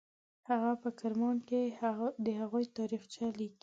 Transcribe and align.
هغه 0.49 0.71
په 0.81 0.89
کرمان 0.99 1.37
کې 1.49 1.61
د 2.25 2.27
هغوی 2.39 2.65
تاریخچه 2.77 3.25
لیکي. 3.39 3.59